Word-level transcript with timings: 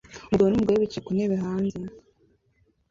Umugabo 0.27 0.47
n'umugore 0.49 0.77
bicaye 0.83 1.03
ku 1.05 1.11
ntebe 1.15 1.35
hanze 1.43 1.79